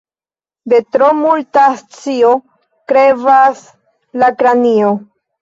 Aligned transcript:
De 0.71 0.77
tro 0.95 1.09
multa 1.17 1.65
scio 1.81 2.31
krevas 2.93 3.63
la 4.25 4.33
kranio. 4.43 4.91